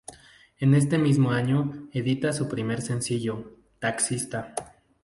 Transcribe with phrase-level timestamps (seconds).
[0.57, 4.55] En este mismo año edita su primer sencillo: "Taxista".